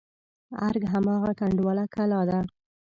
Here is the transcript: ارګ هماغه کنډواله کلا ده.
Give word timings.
ارګ 0.67 0.83
هماغه 0.93 1.31
کنډواله 1.39 1.83
کلا 1.93 2.21
ده. 2.29 2.39